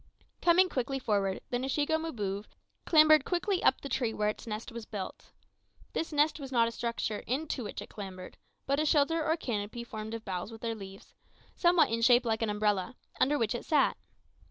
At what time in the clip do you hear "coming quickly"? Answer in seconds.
0.41-0.97